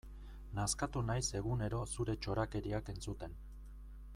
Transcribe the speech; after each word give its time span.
Nazkatu 0.59 1.03
naiz 1.09 1.21
egunero 1.41 1.81
zure 1.97 2.15
txorakeriak 2.25 2.91
entzuten. 2.95 3.37